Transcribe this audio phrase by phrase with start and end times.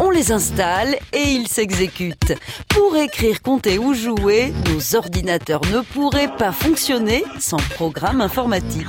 [0.00, 2.34] On les installe et ils s'exécutent.
[2.68, 8.86] Pour écrire, compter ou jouer, nos ordinateurs ne pourraient pas fonctionner sans programme informatique.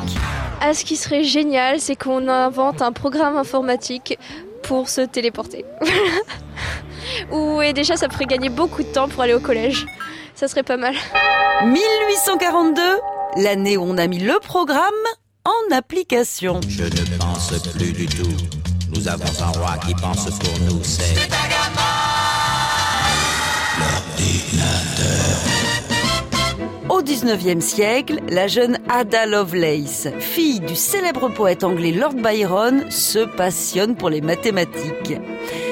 [0.61, 4.19] Ah, ce qui serait génial, c'est qu'on invente un programme informatique
[4.61, 5.65] pour se téléporter.
[7.31, 9.87] Ou et déjà, ça ferait gagner beaucoup de temps pour aller au collège.
[10.35, 10.93] Ça serait pas mal.
[11.63, 12.81] 1842,
[13.37, 14.83] l'année où on a mis le programme
[15.43, 16.61] en application.
[16.67, 18.68] Je ne pense plus du tout.
[18.95, 21.15] Nous avons un roi qui pense pour nous, c'est
[26.89, 33.19] Au 19e siècle, la jeune Ada Lovelace, fille du célèbre poète anglais Lord Byron, se
[33.19, 35.13] passionne pour les mathématiques.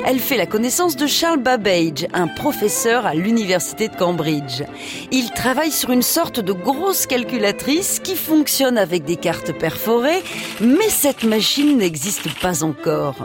[0.09, 4.63] Elle fait la connaissance de Charles Babbage, un professeur à l'université de Cambridge.
[5.11, 10.23] Il travaille sur une sorte de grosse calculatrice qui fonctionne avec des cartes perforées,
[10.61, 13.17] mais cette machine n'existe pas encore.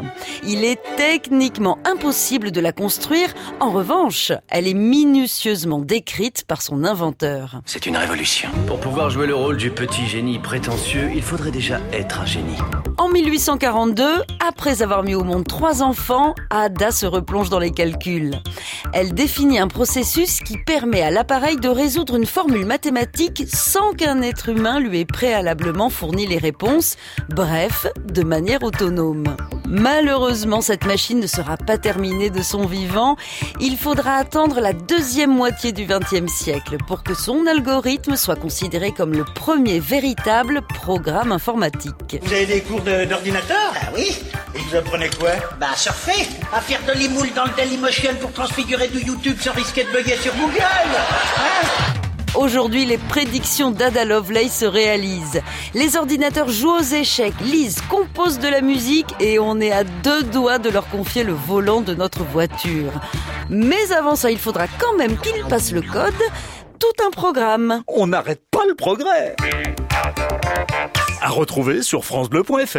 [0.45, 3.33] Il est techniquement impossible de la construire.
[3.61, 7.61] En revanche, elle est minutieusement décrite par son inventeur.
[7.65, 8.49] C'est une révolution.
[8.67, 12.59] Pour pouvoir jouer le rôle du petit génie prétentieux, il faudrait déjà être un génie.
[12.99, 16.35] En 1842, après avoir mis au monde trois enfants,
[16.91, 18.33] Se replonge dans les calculs.
[18.93, 24.21] Elle définit un processus qui permet à l'appareil de résoudre une formule mathématique sans qu'un
[24.21, 26.97] être humain lui ait préalablement fourni les réponses,
[27.29, 29.37] bref, de manière autonome.
[29.73, 33.17] Malheureusement, cette machine ne sera pas terminée de son vivant.
[33.59, 38.93] Il faudra attendre la deuxième moitié du XXe siècle pour que son algorithme soit considéré
[38.93, 42.19] comme le premier véritable programme informatique.
[42.23, 43.73] Vous avez des cours de- d'ordinateur?
[43.77, 44.15] Ah oui.
[44.55, 45.31] Et vous apprenez quoi?
[45.59, 46.29] Bah surfer.
[46.53, 50.17] À faire de l'imoule dans le Dailymotion pour transfigurer du YouTube sans risquer de bugger
[50.19, 50.61] sur Google.
[50.61, 52.02] Hein?
[52.35, 55.43] Aujourd'hui, les prédictions d'Ada Lovelace se réalisent.
[55.75, 60.23] Les ordinateurs jouent aux échecs, lisent, composent de la musique et on est à deux
[60.23, 62.93] doigts de leur confier le volant de notre voiture.
[63.51, 66.15] Mais avant ça, il faudra quand même qu'ils passent le code,
[66.79, 67.83] tout un programme.
[67.87, 69.37] On n'arrête pas le progrès.
[71.21, 72.79] À retrouver sur francebleu.fr.